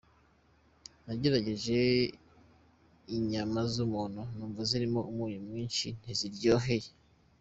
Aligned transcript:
Nagerageje 1.05 1.77
inyama 3.17 3.59
z’umuntu 3.73 4.21
numva 4.35 4.61
zirimo 4.69 4.99
umunyu 5.11 5.39
mwinshi 5.47 5.85
ntizindyoheye. 6.01 6.89